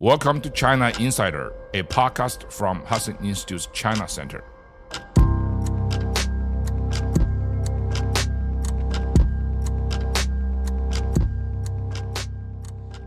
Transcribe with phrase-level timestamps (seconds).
[0.00, 4.44] Welcome to China Insider, a podcast from Hudson Institute's China Center.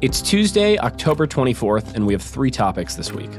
[0.01, 3.31] It's Tuesday, October 24th, and we have three topics this week.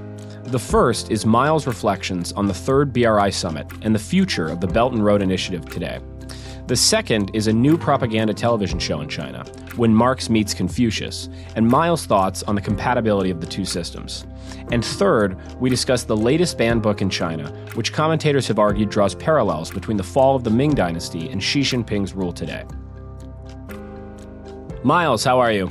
[0.44, 4.66] The first is Miles' reflections on the third BRI summit and the future of the
[4.66, 6.00] Belt and Road Initiative today.
[6.68, 9.44] The second is a new propaganda television show in China,
[9.76, 14.26] When Marx Meets Confucius, and Miles' thoughts on the compatibility of the two systems.
[14.70, 19.14] And third, we discuss the latest banned book in China, which commentators have argued draws
[19.14, 22.64] parallels between the fall of the Ming Dynasty and Xi Jinping's rule today.
[24.84, 25.70] Miles, how are you?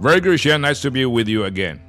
[0.00, 0.60] Very good, Shane.
[0.60, 1.80] Nice to be with you again.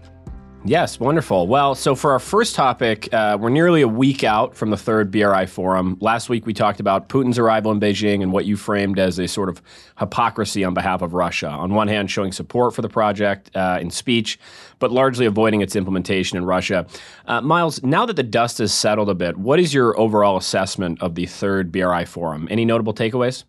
[0.65, 1.47] Yes, wonderful.
[1.47, 5.09] Well, so for our first topic, uh, we're nearly a week out from the third
[5.09, 5.97] BRI forum.
[6.01, 9.27] Last week we talked about Putin's arrival in Beijing and what you framed as a
[9.27, 9.61] sort of
[9.97, 11.47] hypocrisy on behalf of Russia.
[11.47, 14.37] On one hand, showing support for the project uh, in speech,
[14.79, 16.85] but largely avoiding its implementation in Russia.
[17.25, 21.01] Uh, Miles, now that the dust has settled a bit, what is your overall assessment
[21.01, 22.49] of the third BRI forum?
[22.51, 23.45] Any notable takeaways?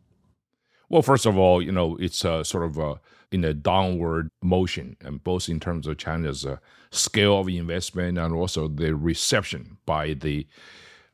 [0.89, 2.95] Well, first of all, you know, it's uh, sort of uh,
[3.33, 6.57] in a downward motion, and both in terms of China's uh,
[6.91, 10.47] scale of investment and also the reception by the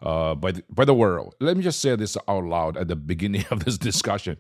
[0.02, 1.34] uh, by the, by the world.
[1.40, 4.36] Let me just say this out loud at the beginning of this discussion.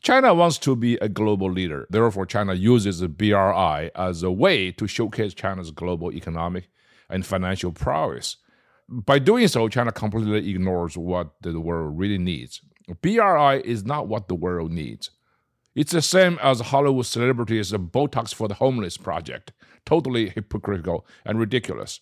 [0.00, 1.86] China wants to be a global leader.
[1.90, 6.68] Therefore, China uses the BRI as a way to showcase China's global economic
[7.10, 8.36] and financial prowess.
[8.88, 12.60] By doing so, China completely ignores what the world really needs.
[13.02, 15.10] BRI is not what the world needs.
[15.78, 19.52] It's the same as Hollywood celebrities' Botox for the Homeless project.
[19.86, 22.00] Totally hypocritical and ridiculous.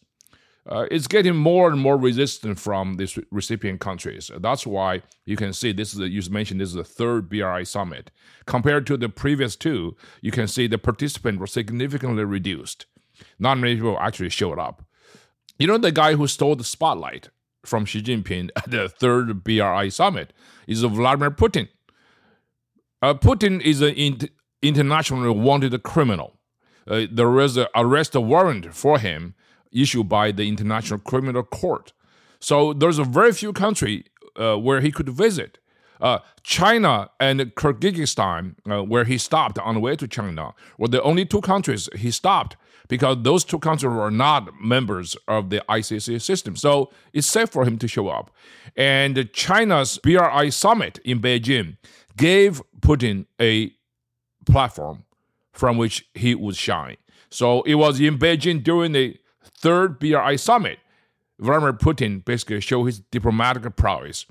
[0.66, 4.30] Uh, it's getting more and more resistant from these recipient countries.
[4.38, 7.66] That's why you can see this is the, you mentioned this is the third BRI
[7.66, 8.10] summit.
[8.46, 12.86] Compared to the previous two, you can see the participants were significantly reduced.
[13.38, 14.86] Not many people actually showed up.
[15.58, 17.28] You know the guy who stole the spotlight
[17.62, 20.32] from Xi Jinping at the third BRI summit
[20.66, 21.68] is Vladimir Putin.
[23.02, 24.30] Uh, Putin is an in-
[24.62, 26.38] internationally wanted criminal.
[26.88, 29.34] Uh, there is an arrest warrant for him
[29.72, 31.92] issued by the International Criminal Court.
[32.40, 34.04] So there's a very few country
[34.36, 35.58] uh, where he could visit.
[36.00, 41.02] Uh, China and Kyrgyzstan, uh, where he stopped on the way to China, were the
[41.02, 42.56] only two countries he stopped
[42.88, 46.54] because those two countries were not members of the ICC system.
[46.54, 48.30] So it's safe for him to show up.
[48.76, 51.78] And China's BRI summit in Beijing
[52.16, 53.72] gave Putin a
[54.46, 55.04] platform
[55.52, 56.96] from which he would shine.
[57.30, 60.78] So it was in Beijing during the third BRI summit.
[61.38, 64.26] Vladimir Putin basically showed his diplomatic prowess.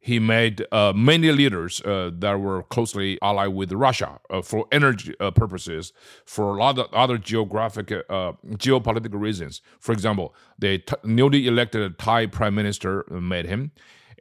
[0.00, 5.14] He made uh, many leaders uh, that were closely allied with Russia uh, for energy
[5.18, 5.94] uh, purposes,
[6.26, 9.62] for a lot of other geographic, uh, geopolitical reasons.
[9.80, 13.72] For example, the t- newly elected Thai prime minister met him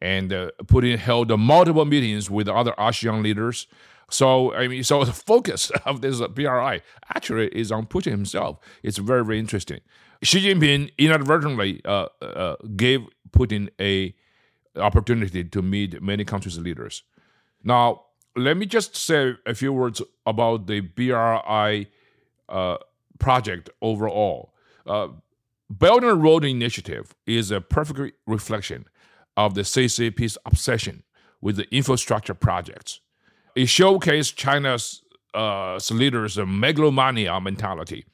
[0.04, 3.68] and uh, Putin held multiple meetings with other ASEAN leaders.
[4.10, 6.82] So I mean, so the focus of this BRI
[7.16, 8.60] actually is on Putin himself.
[8.84, 9.80] It's very very interesting.
[10.22, 14.14] Xi Jinping inadvertently uh, uh, gave Putin a
[14.76, 17.04] opportunity to meet many countries' leaders.
[17.64, 18.04] Now,
[18.36, 21.88] let me just say a few words about the BRI
[22.50, 22.78] uh,
[23.20, 24.54] project overall.
[24.86, 25.10] Uh,
[25.70, 28.86] Belt and Road Initiative is a perfect reflection
[29.36, 31.04] of the CCP's obsession
[31.42, 33.00] with the infrastructure projects.
[33.56, 38.06] It showcased China's uh, leaders' megalomania mentality.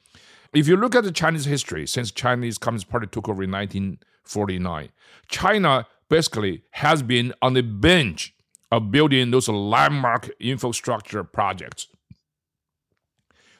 [0.52, 4.90] If you look at the Chinese history since Chinese Communist Party took over in 1949,
[5.28, 8.34] China basically has been on the bench
[8.72, 11.86] of building those landmark infrastructure projects.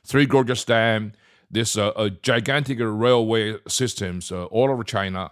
[0.04, 1.12] Three Gorges Dam,
[1.50, 5.30] this uh, uh, gigantic railway systems uh, all over China,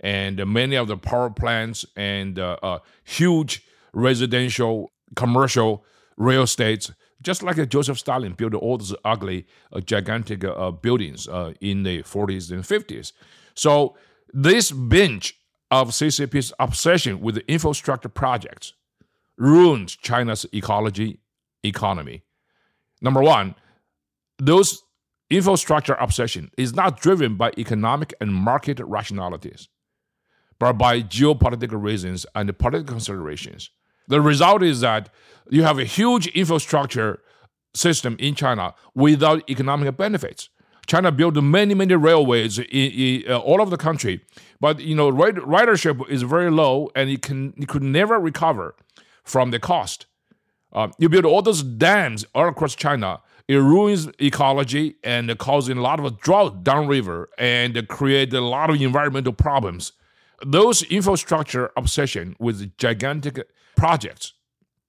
[0.00, 5.84] and many of the power plants and uh, uh, huge residential, commercial
[6.16, 11.52] real estates, just like Joseph Stalin built all those ugly, uh, gigantic uh, buildings uh,
[11.60, 13.12] in the 40s and 50s.
[13.54, 13.96] So
[14.32, 15.34] this binge
[15.70, 18.72] of CCP's obsession with infrastructure projects
[19.36, 21.20] ruined China's ecology,
[21.64, 22.22] economy.
[23.00, 23.54] Number one,
[24.38, 24.82] those
[25.30, 29.68] infrastructure obsession is not driven by economic and market rationalities
[30.58, 33.70] but by geopolitical reasons and political considerations.
[34.08, 35.10] The result is that
[35.50, 37.20] you have a huge infrastructure
[37.74, 40.48] system in China without economic benefits.
[40.86, 44.22] China built many, many railways in, in uh, all over the country,
[44.58, 48.74] but you know ridership is very low, and it can it could never recover
[49.22, 50.06] from the cost.
[50.72, 55.80] Uh, you build all those dams all across China, it ruins ecology and causing a
[55.82, 59.92] lot of drought downriver and create a lot of environmental problems.
[60.44, 64.34] Those infrastructure obsession with gigantic projects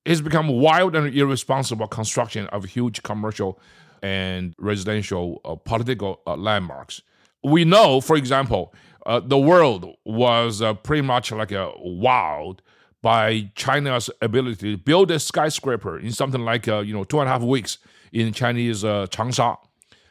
[0.05, 3.59] has become wild and irresponsible construction of huge commercial
[4.01, 7.01] and residential uh, political uh, landmarks.
[7.43, 8.73] We know, for example,
[9.05, 12.61] uh, the world was uh, pretty much like a wild
[13.01, 17.29] by China's ability to build a skyscraper in something like uh, you know two and
[17.29, 17.77] a half weeks
[18.11, 19.57] in Chinese uh, Changsha.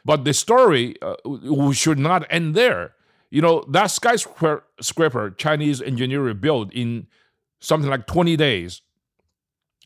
[0.03, 0.95] But the story
[1.73, 2.93] should not end there.
[3.31, 7.07] You know that skyscraper Chinese engineer built in
[7.59, 8.81] something like 20 days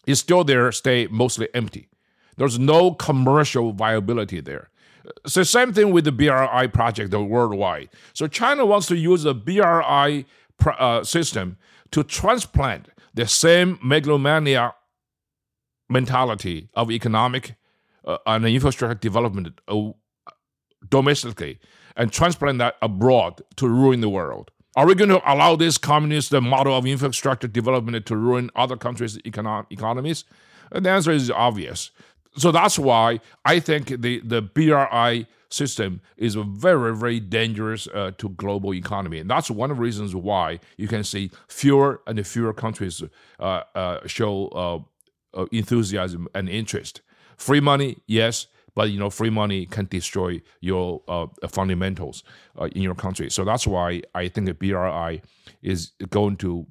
[0.05, 1.89] is still there, stay mostly empty.
[2.37, 4.69] There's no commercial viability there.
[5.27, 7.89] So same thing with the BRI project worldwide.
[8.13, 10.25] So China wants to use the BRI
[10.65, 11.57] uh, system
[11.91, 14.73] to transplant the same megalomania
[15.89, 17.55] mentality of economic
[18.05, 19.91] uh, and infrastructure development uh,
[20.89, 21.59] domestically
[21.95, 24.51] and transplant that abroad to ruin the world.
[24.75, 29.17] Are we going to allow this communist model of infrastructure development to ruin other countries'
[29.19, 30.25] econo- economies?
[30.71, 31.91] And the answer is obvious.
[32.35, 38.29] So that's why I think the, the BRI system is very, very dangerous uh, to
[38.29, 39.19] global economy.
[39.19, 43.03] And that's one of the reasons why you can see fewer and fewer countries
[43.39, 43.43] uh,
[43.75, 47.01] uh, show uh, uh, enthusiasm and interest.
[47.37, 52.23] Free money, yes, but you know, free money can destroy your uh, fundamentals
[52.73, 53.29] in your country.
[53.29, 55.21] So that's why I think BRI
[55.61, 56.67] is going to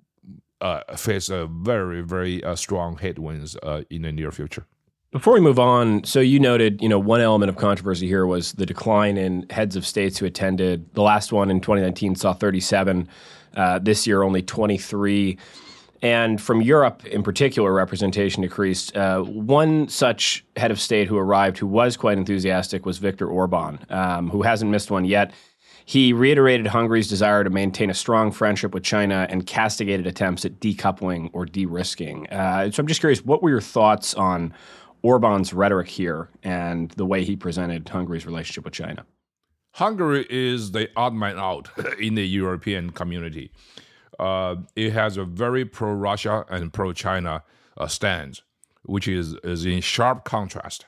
[0.97, 3.57] face a very, very strong headwinds
[3.91, 4.67] in the near future.
[5.13, 8.53] Before we move on, so you noted, you know, one element of controversy here was
[8.53, 10.95] the decline in heads of states who attended.
[10.95, 13.07] The last one in 2019 saw 37.
[13.55, 15.37] Uh, this year, only 23.
[16.03, 18.97] And from Europe in particular, representation decreased.
[18.97, 23.79] Uh, one such head of state who arrived who was quite enthusiastic was Viktor Orban,
[23.89, 25.33] um, who hasn't missed one yet.
[25.85, 30.61] He reiterated Hungary's desire to maintain a strong friendship with China and castigated attempts at
[30.61, 32.29] decoupling or de risking.
[32.31, 34.55] Uh, so I'm just curious, what were your thoughts on
[35.03, 39.05] Orban's rhetoric here and the way he presented Hungary's relationship with China?
[39.75, 41.69] Hungary is the odd man out
[42.01, 43.51] in the European community.
[44.19, 47.43] Uh, it has a very pro Russia and pro China
[47.76, 48.43] uh, stance,
[48.82, 50.87] which is, is in sharp contrast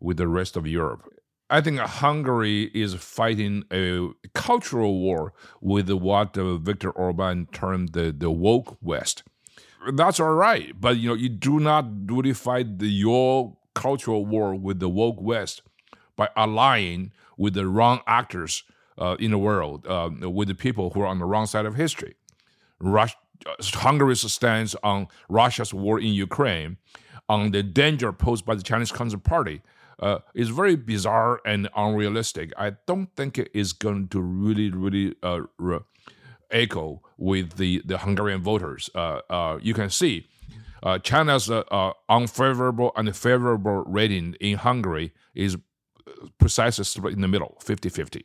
[0.00, 1.12] with the rest of Europe.
[1.50, 5.32] I think Hungary is fighting a cultural war
[5.62, 9.22] with what uh, Viktor Orban termed the, the woke West
[9.92, 10.78] that's all right.
[10.78, 15.20] But you know, you do not really fight the, your cultural war with the woke
[15.20, 15.62] West
[16.16, 18.64] by allying with the wrong actors
[18.98, 21.76] uh, in the world, uh, with the people who are on the wrong side of
[21.76, 22.14] history.
[22.80, 23.16] Rus-
[23.74, 26.76] Hungary's stance on Russia's war in Ukraine,
[27.28, 29.62] on the danger posed by the Chinese Communist Party,
[30.00, 32.52] uh, is very bizarre and unrealistic.
[32.56, 35.80] I don't think it is going to really, really uh, re-
[36.50, 38.88] echo with the, the Hungarian voters.
[38.94, 40.26] Uh, uh, you can see
[40.82, 41.50] uh, China's
[42.08, 45.56] unfavorable and favorable rating in Hungary is
[46.38, 48.24] precisely in the middle, 50 50.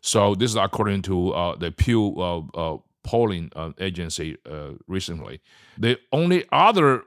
[0.00, 2.14] So this is according to uh, the Pew
[3.04, 4.36] uh, uh, polling agency
[4.86, 5.40] recently.
[5.78, 7.04] The only other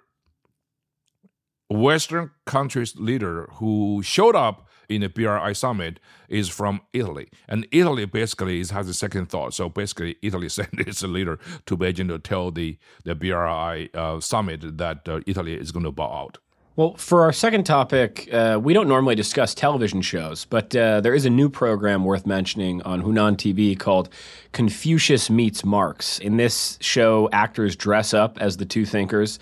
[1.70, 6.00] Western countries leader who showed up in the BRI summit
[6.30, 7.28] is from Italy.
[7.48, 9.54] And Italy basically has a second thought.
[9.54, 14.78] So basically, Italy sent its leader to Beijing to tell the, the BRI uh, summit
[14.78, 16.38] that uh, Italy is going to bow out.
[16.78, 21.16] Well, for our second topic, uh, we don't normally discuss television shows, but uh, there
[21.16, 24.10] is a new program worth mentioning on Hunan TV called
[24.52, 26.20] Confucius Meets Marx.
[26.20, 29.40] In this show, actors dress up as the two thinkers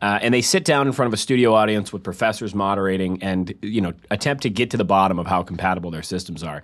[0.00, 3.52] uh, and they sit down in front of a studio audience with professors moderating and
[3.62, 6.62] you know attempt to get to the bottom of how compatible their systems are.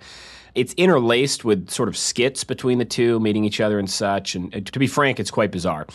[0.55, 4.35] It's interlaced with sort of skits between the two, meeting each other and such.
[4.35, 5.85] And, to be frank, it's quite bizarre.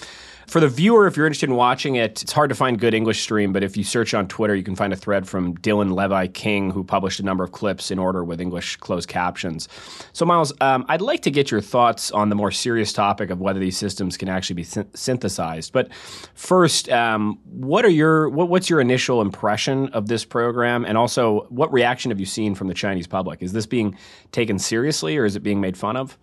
[0.50, 3.23] For the viewer, if you're interested in watching it, it's hard to find good English
[3.23, 6.26] stream, but if you search on Twitter, you can find a thread from Dylan Levi
[6.26, 9.69] King, who published a number of clips in order with English closed captions.
[10.12, 13.40] So, Miles, um, I'd like to get your thoughts on the more serious topic of
[13.40, 15.73] whether these systems can actually be sy- synthesized.
[15.73, 15.93] But
[16.35, 21.47] first, um, what are your what, what's your initial impression of this program, and also
[21.50, 23.40] what reaction have you seen from the Chinese public?
[23.40, 23.97] Is this being
[24.33, 26.19] taken seriously, or is it being made fun of?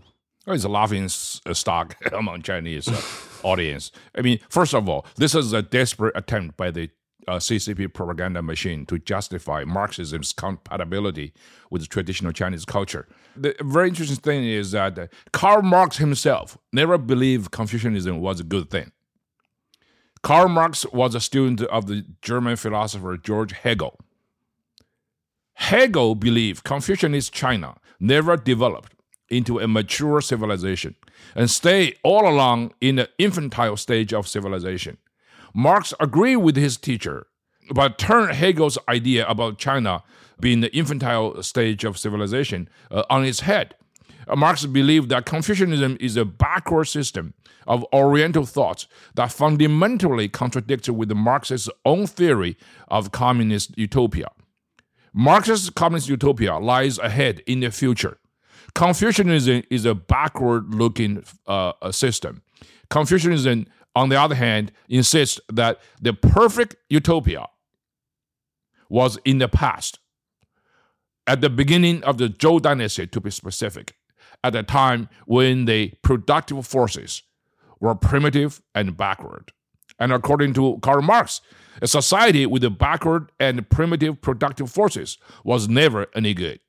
[0.48, 3.02] it's a laughing stock among Chinese uh,
[3.44, 3.92] audience.
[4.16, 6.90] I mean, first of all, this is a desperate attempt by the
[7.28, 11.34] uh, CCP propaganda machine to justify Marxism's compatibility
[11.70, 13.08] with traditional Chinese culture.
[13.36, 18.44] The very interesting thing is that uh, Karl Marx himself never believed Confucianism was a
[18.44, 18.92] good thing.
[20.24, 24.00] Karl Marx was a student of the German philosopher George Hegel.
[25.58, 28.94] Hegel believed Confucianist China never developed
[29.28, 30.96] into a mature civilization
[31.36, 34.98] and stayed all along in the infantile stage of civilization.
[35.56, 37.26] Marx agreed with his teacher,
[37.72, 40.04] but turned Hegel's idea about China
[40.40, 43.74] being the infantile stage of civilization uh, on its head.
[44.28, 47.34] Uh, Marx believed that Confucianism is a backward system
[47.66, 52.56] of Oriental thoughts that fundamentally contradicts with Marx's own theory
[52.90, 54.30] of communist utopia.
[55.18, 58.20] Marx's communist utopia lies ahead in the future.
[58.76, 62.44] Confucianism is a backward looking uh, system.
[62.92, 67.48] Confucianism, on the other hand, insists that the perfect utopia
[68.92, 69.98] was in the past,
[71.26, 73.96] at the beginning of the Zhou dynasty, to be specific,
[74.44, 77.24] at a time when the productive forces
[77.80, 79.52] were primitive and backward.
[80.00, 81.42] And according to Karl Marx,
[81.82, 86.60] a society with the backward and primitive productive forces was never any good.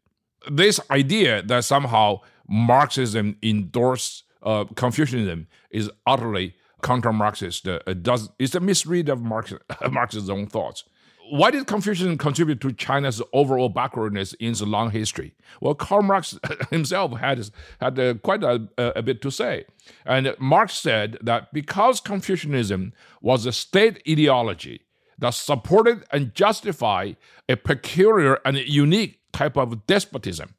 [0.51, 7.67] This idea that somehow Marxism endorsed uh, Confucianism is utterly counter-Marxist.
[7.67, 9.53] Uh, does it's a misread of Marx,
[9.91, 10.85] Marx's own thoughts
[11.31, 15.35] why did Confucianism contribute to China's overall backwardness in its long history?
[15.61, 16.39] Well, Karl Marx
[16.71, 19.65] himself had, had uh, quite a, a, bit to say.
[20.05, 24.83] And Marx said that because Confucianism was a state ideology
[25.19, 27.17] that supported and justified
[27.49, 30.55] a peculiar and unique type of despotism,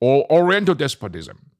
[0.00, 1.50] or Oriental despotism,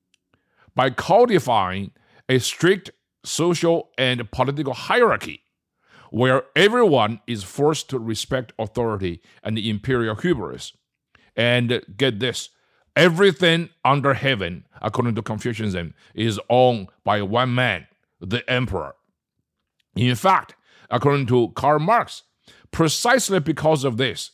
[0.75, 1.93] by codifying
[2.29, 2.91] a strict
[3.25, 5.45] social and political hierarchy
[6.11, 10.73] where everyone is forced to respect authority and the imperial hubris.
[11.37, 12.51] And get this
[12.97, 17.87] everything under heaven, according to Confucianism, is owned by one man,
[18.21, 18.95] the emperor.
[19.95, 20.55] In fact,
[20.91, 22.25] according to Karl Marx,
[22.71, 24.33] precisely because of this,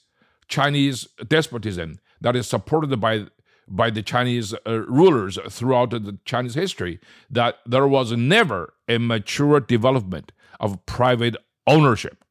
[0.48, 3.26] Chinese despotism that is supported by
[3.68, 9.58] by the Chinese uh, rulers throughout the Chinese history that there was never a mature
[9.58, 10.30] development
[10.60, 12.24] of private ownership,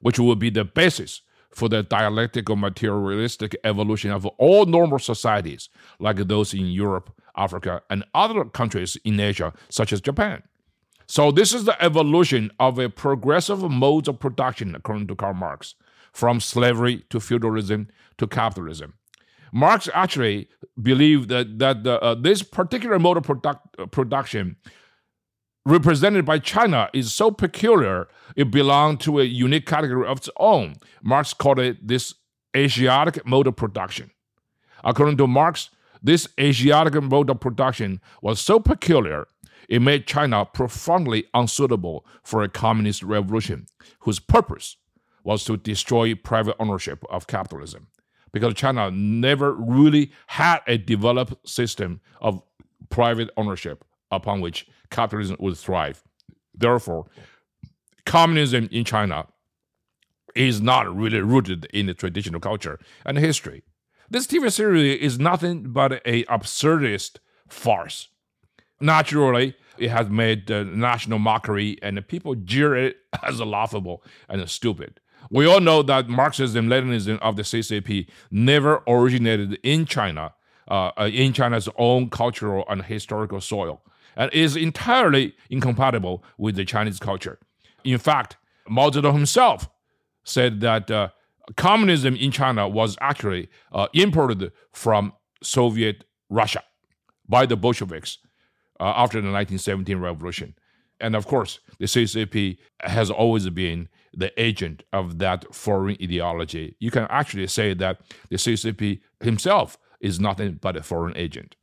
[0.00, 6.16] which will be the basis for the dialectical materialistic evolution of all normal societies, like
[6.16, 10.42] those in Europe, Africa, and other countries in Asia, such as Japan.
[11.06, 15.76] So, this is the evolution of a progressive mode of production, according to Karl Marx,
[16.12, 18.94] from slavery to feudalism to capitalism.
[19.52, 20.48] Marx actually
[20.82, 24.56] believed that, that the, uh, this particular mode of product, production
[25.66, 30.76] represented by China is so peculiar, it belonged to a unique category of its own.
[31.02, 32.14] Marx called it this
[32.56, 34.12] Asiatic mode of production.
[34.84, 35.68] According to Marx,
[36.00, 39.26] this Asiatic mode of production was so peculiar,
[39.68, 43.66] it made China profoundly unsuitable for a communist revolution
[44.00, 44.76] whose purpose
[45.24, 47.88] was to destroy private ownership of capitalism.
[48.32, 52.40] Because China never really had a developed system of
[52.88, 56.02] private ownership upon which capitalism would thrive.
[56.54, 57.06] Therefore,
[58.04, 59.26] communism in China
[60.34, 63.62] is not really rooted in the traditional culture and history.
[64.08, 67.16] This TV series is nothing but a absurdist
[67.48, 68.08] farce.
[68.80, 75.00] Naturally, it has made uh, national mockery, and people jeer it as laughable and stupid.
[75.30, 80.34] We all know that Marxism, Leninism of the CCP never originated in China,
[80.68, 83.82] uh, uh, in China's own cultural and historical soil
[84.16, 87.38] and is entirely incompatible with the Chinese culture.
[87.84, 88.36] In fact,
[88.68, 89.68] Mao Zedong himself
[90.24, 91.08] said that uh,
[91.56, 96.62] communism in China was actually uh, imported from Soviet Russia
[97.28, 98.18] by the Bolsheviks
[98.80, 100.54] uh, after the 1917 revolution.
[101.00, 106.74] And of course, the CCP has always been the agent of that foreign ideology.
[106.80, 111.54] You can actually say that the CCP himself is nothing but a foreign agent.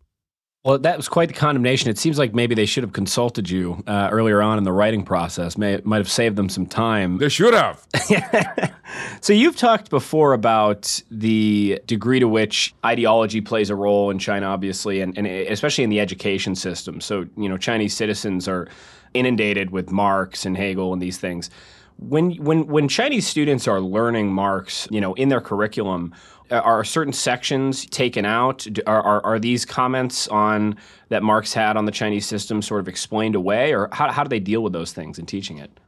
[0.66, 1.90] Well, that was quite the condemnation.
[1.90, 5.04] It seems like maybe they should have consulted you uh, earlier on in the writing
[5.04, 5.58] process.
[5.58, 7.18] May might have saved them some time.
[7.18, 7.86] They should have.
[9.22, 14.46] so you've talked before about the degree to which ideology plays a role in China,
[14.46, 17.02] obviously, and, and especially in the education system.
[17.02, 18.70] So you know, Chinese citizens are
[19.14, 21.50] inundated with Marx and Hegel and these things.
[21.98, 26.14] When when when Chinese students are learning Marx, you know, in their curriculum
[26.52, 28.68] are certain sections taken out?
[28.86, 30.78] Are, are, are, these comments on
[31.10, 34.30] that Marx had on the Chinese system sort of explained away, or how, how do
[34.30, 35.80] they deal with those things in teaching it?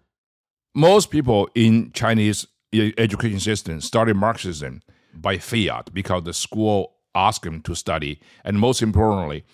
[0.74, 4.82] Most people in Chinese education system started Marxism
[5.14, 9.46] by fiat because the school asked them to study, and most importantly,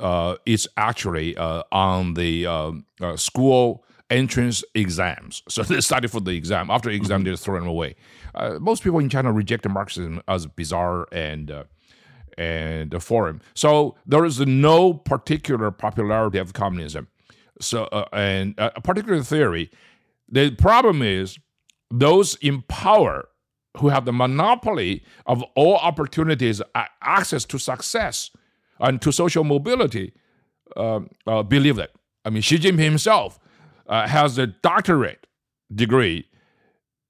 [0.00, 3.84] uh, it's actually uh, on the uh, uh school
[4.14, 5.42] entrance exams.
[5.48, 6.70] So they study for the exam.
[6.70, 7.96] After the exam, they throw them away.
[8.34, 11.64] Uh, most people in China reject Marxism as bizarre and uh,
[12.38, 13.42] and foreign.
[13.54, 17.08] So there is no particular popularity of communism.
[17.60, 19.70] So uh, and a particular theory.
[20.28, 21.38] The problem is
[21.90, 23.28] those in power
[23.76, 26.62] who have the monopoly of all opportunities,
[27.02, 28.30] access to success,
[28.80, 30.12] and to social mobility,
[30.76, 31.90] um, uh, believe that.
[32.24, 33.38] I mean, Xi Jinping himself
[33.86, 35.26] uh, has a doctorate
[35.74, 36.28] degree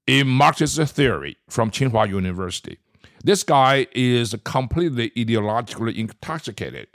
[0.07, 2.77] in Marxist theory from Tsinghua University.
[3.23, 6.87] This guy is completely ideologically intoxicated.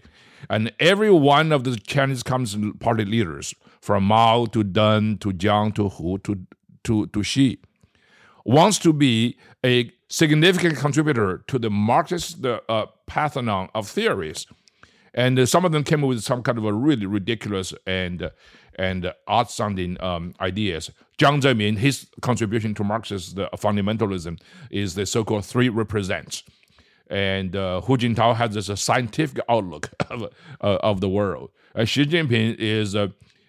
[0.48, 5.74] And every one of the Chinese Communist Party leaders, from Mao to Deng to Jiang
[5.74, 6.46] to Hu to,
[6.84, 7.60] to, to Xi,
[8.44, 14.46] wants to be a significant contributor to the Marxist uh, pantheon of theories.
[15.14, 18.22] And uh, some of them came up with some kind of a really ridiculous and
[18.22, 18.30] uh,
[18.76, 20.90] and odd sounding um, ideas.
[21.18, 26.42] Jiang Zemin, his contribution to Marxist fundamentalism is the so called three represents.
[27.08, 31.50] And uh, Hu Jintao has this uh, scientific outlook of, uh, of the world.
[31.84, 32.96] Xi Jinping is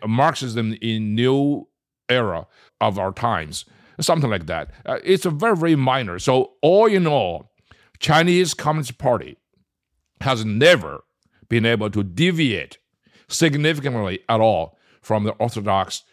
[0.06, 1.68] Marxism in new
[2.10, 2.48] era
[2.80, 3.66] of our times
[4.04, 4.72] something like that.
[4.86, 6.20] Uh, it's a very, very minor.
[6.20, 7.52] So all in all,
[8.00, 9.38] Chinese Communist Party
[10.22, 11.04] has never
[11.50, 12.78] been able to deviate
[13.28, 16.04] significantly at all from the orthodox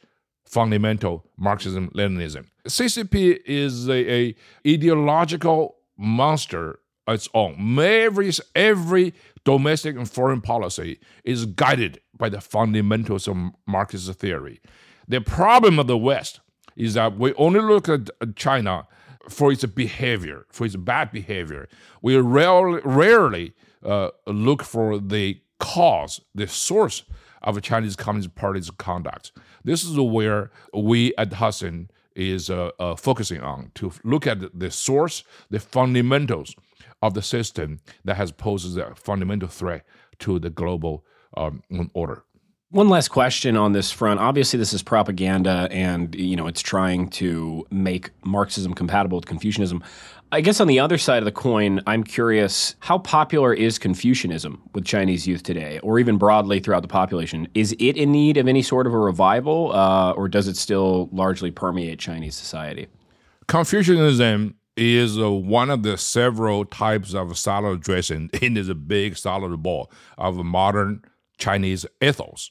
[0.45, 2.47] fundamental Marxism Leninism.
[2.67, 6.81] CCP is a, a ideological monster
[7.15, 7.79] its own.
[7.79, 9.15] Every, every
[9.45, 14.61] domestic and foreign policy is guided by the fundamentals of Marxist theory.
[15.07, 16.41] The problem of the West
[16.77, 18.87] is that we only look at China
[19.29, 21.69] for its behavior, for its bad behavior.
[22.03, 27.05] We rarely, rarely uh, look for the cause, the source
[27.43, 29.33] of Chinese Communist Party's conduct.
[29.65, 34.71] This is where we at Hudson is uh, uh, focusing on to look at the
[34.71, 36.55] source, the fundamentals
[37.01, 39.85] of the system that has posed a fundamental threat
[40.19, 41.05] to the global
[41.37, 41.63] um,
[41.95, 42.25] order.
[42.71, 44.21] One last question on this front.
[44.21, 49.83] Obviously, this is propaganda, and you know it's trying to make Marxism compatible with Confucianism.
[50.33, 54.61] I guess on the other side of the coin, I'm curious how popular is Confucianism
[54.75, 57.49] with Chinese youth today, or even broadly throughout the population?
[57.55, 61.09] Is it in need of any sort of a revival, uh, or does it still
[61.11, 62.87] largely permeate Chinese society?
[63.47, 69.63] Confucianism is uh, one of the several types of salad dressing in this big salad
[69.63, 71.03] bowl of modern
[71.39, 72.51] Chinese ethos.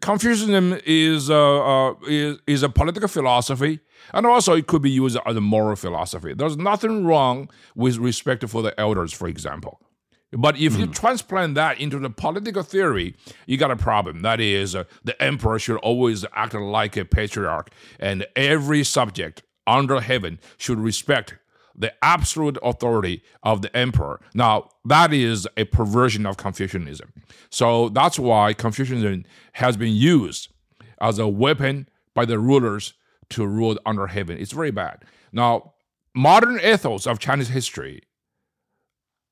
[0.00, 3.80] Confucianism is, uh, uh, is, is a political philosophy,
[4.12, 6.34] and also it could be used as a moral philosophy.
[6.34, 9.80] There's nothing wrong with respect for the elders, for example.
[10.32, 10.78] But if mm.
[10.80, 10.92] you hmm.
[10.92, 13.14] transplant that into the political theory,
[13.46, 14.22] you got a problem.
[14.22, 17.70] That is, uh, the emperor should always act like a patriarch,
[18.00, 21.36] and every subject under heaven should respect
[21.76, 24.20] the absolute authority of the emperor.
[24.34, 27.12] Now, that is a perversion of Confucianism.
[27.50, 30.52] So that's why Confucianism has been used
[31.00, 32.94] as a weapon by the rulers
[33.30, 34.38] to rule under heaven.
[34.38, 35.04] It's very bad.
[35.32, 35.74] Now,
[36.14, 38.02] modern ethos of Chinese history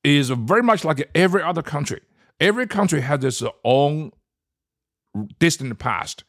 [0.03, 2.01] is very much like every other country.
[2.39, 4.11] Every country has its own
[5.39, 6.23] distant past.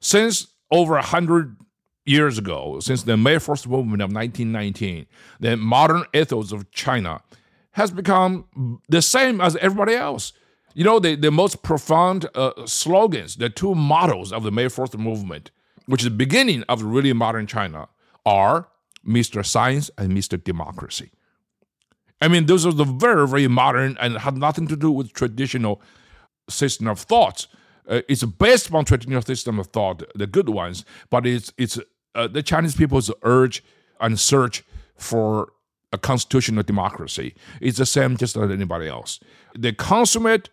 [0.00, 1.56] Since over a hundred
[2.04, 5.06] years ago, since the May First movement of 1919,
[5.38, 7.22] the modern ethos of China
[7.72, 10.32] has become the same as everybody else.
[10.74, 14.96] You know, the, the most profound uh, slogans, the two models of the May First
[14.96, 15.50] movement,
[15.86, 17.88] which is the beginning of really modern China,
[18.24, 18.68] are
[19.06, 19.44] Mr.
[19.44, 20.42] Science and Mr.
[20.42, 21.10] Democracy.
[22.20, 25.80] I mean, those are the very, very modern and have nothing to do with traditional
[26.48, 27.48] system of thoughts.
[27.90, 31.78] Uh, it's based on traditional system of thought, the good ones, but it's it's
[32.14, 33.62] uh, the Chinese people's urge
[34.00, 34.64] and search
[34.96, 35.52] for
[35.92, 39.18] a constitutional democracy is the same just as anybody else.
[39.58, 40.50] The consummate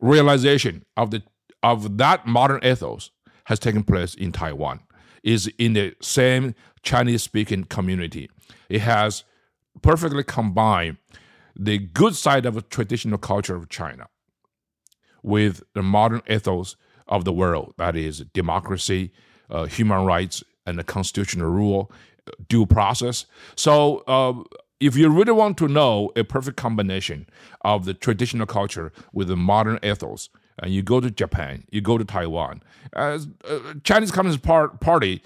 [0.00, 1.22] realization of the
[1.62, 3.10] of that modern ethos
[3.44, 4.80] has taken place in Taiwan.
[5.24, 8.28] Is in the same Chinese speaking community.
[8.68, 9.24] It has
[9.82, 10.96] perfectly combined
[11.54, 14.08] the good side of traditional culture of China
[15.22, 16.76] with the modern ethos
[17.08, 19.12] of the world that is democracy,
[19.50, 21.90] uh, human rights, and the constitutional rule,
[22.48, 23.26] due process.
[23.56, 24.34] So, uh,
[24.80, 27.28] if you really want to know a perfect combination
[27.60, 31.98] of the traditional culture with the modern ethos, and you go to Japan, you go
[31.98, 32.62] to Taiwan,
[32.94, 33.18] uh,
[33.84, 35.22] Chinese Communist Party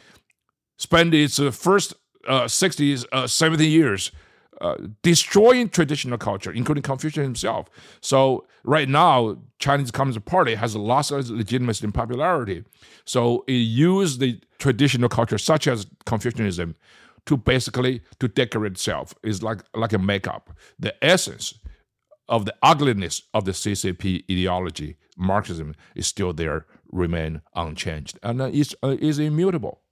[0.78, 1.94] spent its uh, first
[2.28, 4.12] uh, 60s, uh, 70 years
[4.61, 7.69] uh, destroying traditional culture, including Confucius himself.
[8.01, 12.64] So right now, Chinese Communist Party has lost its legitimacy and popularity.
[13.05, 16.75] So it used the traditional culture, such as Confucianism,
[17.27, 19.14] to basically to decorate itself.
[19.23, 20.57] It's like like a makeup.
[20.79, 21.55] The essence
[22.29, 28.73] of the ugliness of the CCP ideology, Marxism, is still there, remain unchanged, and it's
[28.73, 29.83] is uh, is immutable.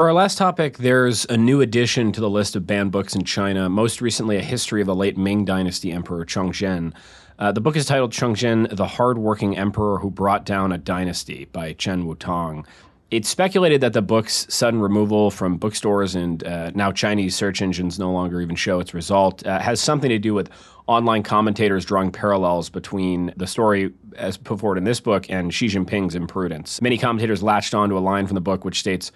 [0.00, 3.22] For our last topic, there's a new addition to the list of banned books in
[3.22, 6.94] China, most recently a history of the late Ming Dynasty Emperor Chongzhen.
[7.38, 11.74] Uh, the book is titled Chongzhen, the Hardworking Emperor Who Brought Down a Dynasty by
[11.74, 12.64] Chen Wutong.
[13.10, 17.98] It's speculated that the book's sudden removal from bookstores and uh, now Chinese search engines
[17.98, 20.48] no longer even show its result uh, has something to do with
[20.86, 25.66] online commentators drawing parallels between the story as put forward in this book and Xi
[25.66, 26.80] Jinping's imprudence.
[26.80, 29.12] Many commentators latched onto a line from the book which states,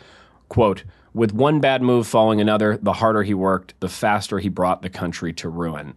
[0.49, 4.83] Quote, with one bad move following another, the harder he worked, the faster he brought
[4.83, 5.97] the country to ruin.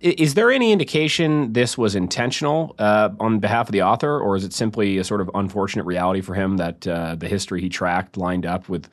[0.00, 4.44] Is there any indication this was intentional uh, on behalf of the author, or is
[4.44, 8.16] it simply a sort of unfortunate reality for him that uh, the history he tracked
[8.16, 8.88] lined up with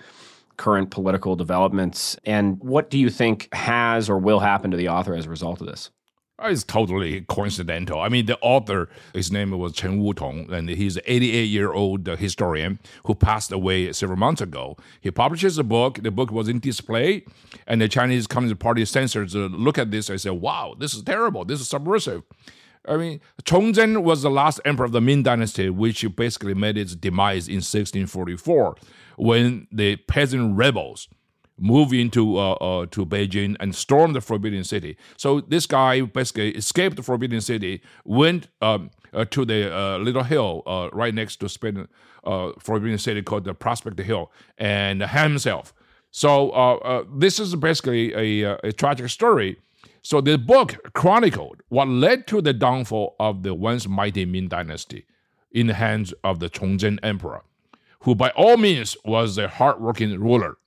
[0.57, 2.17] current political developments?
[2.25, 5.59] And what do you think has or will happen to the author as a result
[5.59, 5.89] of this?
[6.43, 8.01] Oh, it's totally coincidental.
[8.01, 12.08] I mean, the author, his name was Chen Wutong, and he's an 88 year old
[12.08, 14.75] historian who passed away several months ago.
[15.01, 16.01] He publishes a book.
[16.01, 17.25] The book was in display,
[17.67, 21.04] and the Chinese Communist Party censors uh, look at this and say, wow, this is
[21.04, 21.45] terrible.
[21.45, 22.23] This is subversive.
[22.88, 26.95] I mean, Chongzhen was the last emperor of the Ming Dynasty, which basically made its
[26.95, 28.75] demise in 1644
[29.17, 31.08] when the peasant rebels
[31.62, 34.97] move into uh, uh, to Beijing and storm the Forbidden City.
[35.15, 40.24] So this guy basically escaped the Forbidden City, went um, uh, to the uh, little
[40.24, 41.88] hill uh, right next to Spain,
[42.24, 45.74] uh, Forbidden City called the Prospect Hill, and hanged himself.
[46.10, 49.58] So this is basically a, a tragic story.
[50.02, 55.06] So the book chronicled what led to the downfall of the once mighty Ming Dynasty
[55.52, 57.43] in the hands of the Chongzhen Emperor,
[58.02, 60.58] who by all means was a hardworking ruler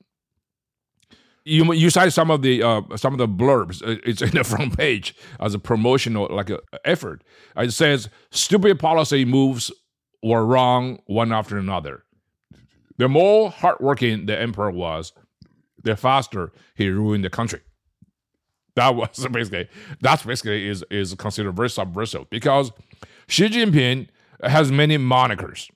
[1.45, 3.83] you you cite some of the uh, some of the blurbs.
[3.83, 7.23] Uh, it's in the front page as a promotional like a, effort.
[7.57, 9.71] It says stupid policy moves
[10.23, 12.05] were wrong one after another.
[12.97, 15.13] The more hardworking the emperor was,
[15.83, 17.61] the faster he ruined the country.
[18.77, 19.69] That was basically
[20.01, 22.73] that's basically is is considered very subversive because
[23.29, 24.09] Xi Jinping
[24.43, 25.71] has many monikers.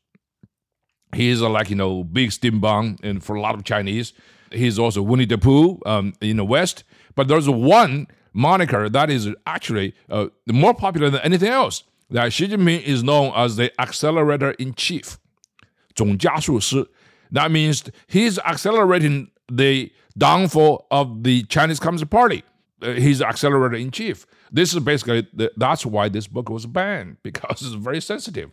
[1.14, 4.12] He's a, like you know big steam bun, and for a lot of Chinese,
[4.51, 6.83] He's also Winnie the Pooh um, in the West.
[7.15, 11.83] But there's one moniker that is actually uh, more popular than anything else.
[12.09, 15.17] That Xi Jinping is known as the accelerator in chief.
[15.95, 16.87] 总加速师.
[17.31, 22.43] That means he's accelerating the downfall of the Chinese Communist Party.
[22.81, 24.25] Uh, he's accelerator in chief.
[24.51, 28.51] This is basically the, that's why this book was banned because it's very sensitive.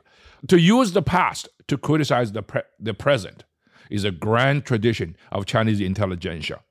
[0.48, 3.44] To use the past to criticize the pre- the present
[3.89, 6.61] is a grand tradition of Chinese intelligentsia.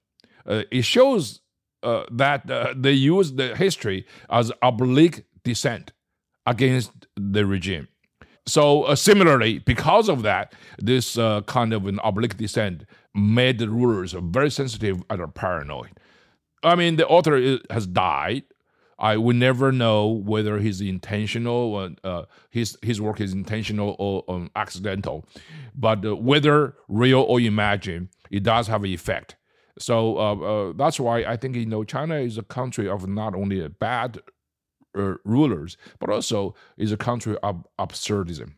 [0.47, 1.41] Uh, it shows
[1.83, 5.93] uh, that uh, they use the history as oblique dissent
[6.47, 7.89] against the regime.
[8.47, 13.69] So uh, similarly, because of that, this uh, kind of an oblique dissent made the
[13.69, 15.99] rulers very sensitive and paranoid.
[16.63, 18.45] I mean, the author is, has died,
[19.05, 24.51] I will never know whether he's intentional, uh, his his work is intentional or um,
[24.57, 25.27] accidental,
[25.75, 29.37] but uh, whether real or imagined, it does have an effect.
[29.79, 33.35] So uh, uh that's why I think you know China is a country of not
[33.35, 34.23] only bad
[34.97, 38.55] uh, rulers, but also is a country of absurdism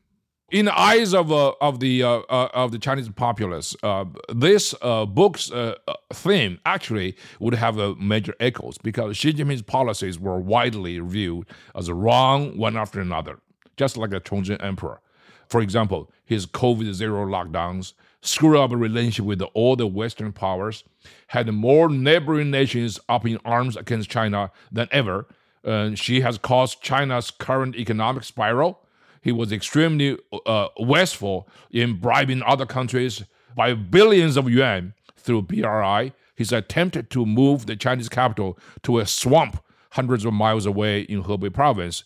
[0.50, 4.74] in the eyes of uh, of the uh, uh, of the Chinese populace, uh, this
[4.80, 5.74] uh, book's uh,
[6.12, 12.56] theme actually would have major echoes because Xi Jinping's policies were widely viewed as wrong
[12.56, 13.40] one after another,
[13.76, 15.00] just like the Chongzhen emperor.
[15.48, 20.85] For example, his COVID zero lockdowns, screw up relationship with all the Western powers,
[21.28, 25.26] had more neighboring nations up in arms against China than ever.
[25.64, 28.80] And Xi has caused China's current economic spiral
[29.22, 33.24] he was extremely uh, wasteful in bribing other countries
[33.57, 36.12] by billions of yuan through BRI.
[36.37, 41.24] He's attempted to move the Chinese capital to a swamp hundreds of miles away in
[41.24, 42.05] Hebei province.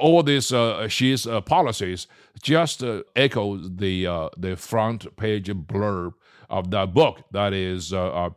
[0.00, 2.08] All these uh, Xi's uh, policies
[2.42, 6.14] just uh, echo the uh, the front page blurb
[6.50, 7.22] of that book.
[7.30, 8.30] That is, uh, uh,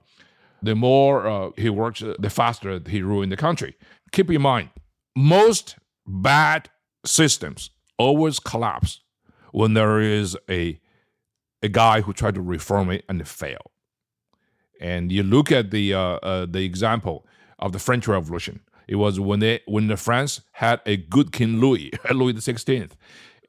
[0.62, 3.76] the more he works, the faster he ruined the country.
[4.12, 4.70] Keep in mind,
[5.16, 6.70] most bad
[7.06, 9.02] systems always collapse
[9.52, 10.80] when there is a
[11.62, 13.70] a guy who tried to reform it and failed.
[14.80, 17.28] And you look at the uh, uh, the example
[17.60, 18.62] of the French Revolution.
[18.88, 22.96] It was when they when the France had a good King Louis, Louis Sixteenth.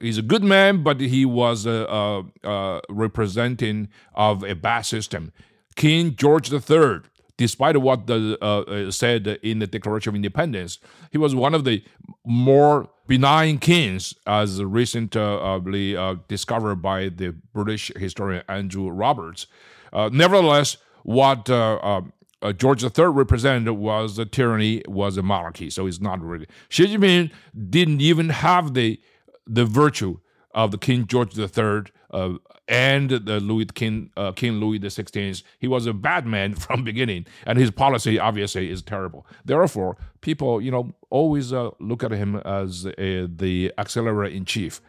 [0.00, 5.30] He's a good man, but he was a, a, a representing of a bad system.
[5.76, 7.00] King George III,
[7.40, 10.79] despite what the uh, uh, said in the Declaration of Independence,
[11.11, 11.83] he was one of the
[12.22, 19.46] more benign kings, as recently uh, discovered by the British historian Andrew Roberts.
[19.90, 25.70] Uh, nevertheless, what uh, um, uh, George III represented was a tyranny, was a monarchy.
[25.70, 26.46] So it's not really.
[26.68, 27.31] Xi Jinping
[27.70, 29.00] didn't even have the
[29.46, 30.18] the virtue
[30.53, 32.35] of the King George III uh,
[32.70, 35.42] and the Louis King uh, King Louis XVI.
[35.59, 39.26] He was a bad man from beginning, and his policy obviously is terrible.
[39.44, 44.80] Therefore, people, you know, always uh, look at him as the accelerator in chief.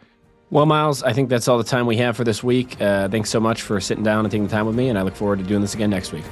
[0.51, 2.79] Well, Miles, I think that's all the time we have for this week.
[2.79, 5.01] Uh, thanks so much for sitting down and taking the time with me, and I
[5.01, 6.25] look forward to doing this again next week.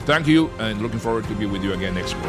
[0.00, 2.24] Thank you, and looking forward to be with you again next week.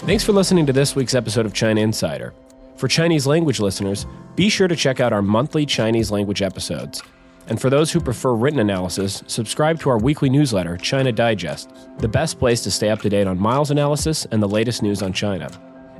[0.00, 2.32] Thanks for listening to this week's episode of China Insider.
[2.78, 7.02] For Chinese language listeners, be sure to check out our monthly Chinese language episodes.
[7.48, 12.06] And for those who prefer written analysis, subscribe to our weekly newsletter, China Digest, the
[12.06, 15.12] best place to stay up to date on Miles analysis and the latest news on
[15.12, 15.50] China.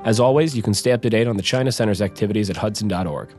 [0.04, 3.30] As always, you can stay up to date on the China Center's activities at hudson.org.